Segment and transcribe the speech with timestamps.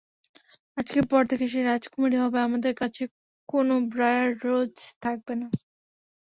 [0.77, 3.03] আজকের পর থেকে সে রাজকুমারী হবে, আমাদের কাছে
[3.49, 5.47] কোন ব্রায়ার রোজ থাকবেনা।